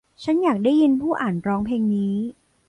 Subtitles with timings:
[0.23, 2.13] ฉันอยากได้ยินผู้อ่านร้องเพลงนี้